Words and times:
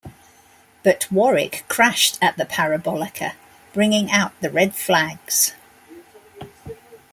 But 0.81 1.05
Warwick 1.11 1.63
crashed 1.67 2.17
at 2.23 2.35
the 2.35 2.45
Parabolica, 2.45 3.33
bringing 3.71 4.09
out 4.09 4.31
the 4.41 4.49
red 4.49 4.73
flags. 4.73 5.53